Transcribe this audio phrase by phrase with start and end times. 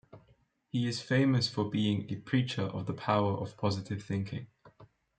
[0.71, 4.47] He is famous for being a preacher of the power of positive thinking.